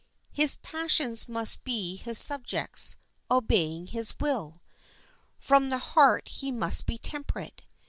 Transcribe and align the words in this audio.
His 0.31 0.55
passions 0.55 1.29
must 1.29 1.63
be 1.63 1.95
his 1.95 2.17
subjects 2.17 2.95
obeying 3.29 3.85
his 3.85 4.15
will. 4.19 4.55
From 5.37 5.69
the 5.69 5.77
heart 5.93 6.27
he 6.27 6.51
must 6.51 6.87
be 6.87 6.97
temperate. 6.97 7.61